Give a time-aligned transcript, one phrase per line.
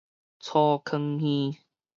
[0.39, 1.55] 粗糠耳